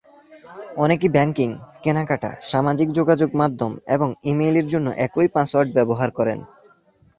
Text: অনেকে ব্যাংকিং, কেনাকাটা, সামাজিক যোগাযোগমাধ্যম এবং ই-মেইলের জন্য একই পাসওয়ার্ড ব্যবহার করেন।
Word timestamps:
অনেকে 0.77 1.07
ব্যাংকিং, 1.09 1.49
কেনাকাটা, 1.83 2.31
সামাজিক 2.41 2.87
যোগাযোগমাধ্যম 2.91 3.71
এবং 3.87 4.09
ই-মেইলের 4.23 4.67
জন্য 4.67 4.87
একই 4.97 5.27
পাসওয়ার্ড 5.27 5.69
ব্যবহার 5.73 6.09
করেন। 6.11 6.39